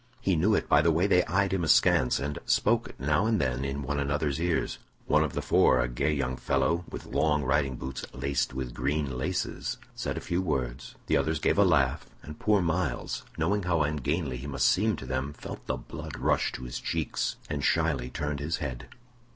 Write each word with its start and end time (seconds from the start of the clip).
He 0.19 0.35
knew 0.35 0.55
it 0.55 0.67
by 0.67 0.81
the 0.81 0.89
way 0.91 1.05
they 1.05 1.23
eyed 1.25 1.53
him 1.53 1.63
askance, 1.63 2.17
and 2.19 2.39
spoke 2.43 2.99
now 2.99 3.27
and 3.27 3.39
then 3.39 3.63
in 3.63 3.83
one 3.83 3.99
another's 3.99 4.41
ears. 4.41 4.79
One 5.05 5.23
of 5.23 5.33
the 5.33 5.43
four, 5.43 5.79
a 5.79 5.87
gay 5.87 6.11
young 6.11 6.37
fellow, 6.37 6.85
with 6.89 7.05
long 7.05 7.43
riding 7.43 7.75
boots 7.75 8.03
laced 8.11 8.51
with 8.51 8.73
green 8.73 9.15
laces, 9.15 9.77
said 9.93 10.17
a 10.17 10.19
few 10.19 10.41
words, 10.41 10.95
the 11.05 11.17
others 11.17 11.37
gave 11.37 11.59
a 11.59 11.63
laugh, 11.63 12.07
and 12.23 12.39
poor 12.39 12.63
Myles, 12.63 13.23
knowing 13.37 13.61
how 13.61 13.83
ungainly 13.83 14.37
he 14.37 14.47
must 14.47 14.67
seem 14.69 14.95
to 14.95 15.05
them, 15.05 15.33
felt 15.33 15.67
the 15.67 15.77
blood 15.77 16.17
rush 16.17 16.51
to 16.53 16.63
his 16.63 16.79
cheeks, 16.79 17.35
and 17.47 17.63
shyly 17.63 18.09
turned 18.09 18.39
his 18.39 18.57
head. 18.57 18.87